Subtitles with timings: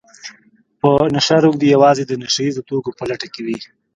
[0.79, 3.57] په نشه روږدي يوازې د نشه يیزو توکو په لټه کې وي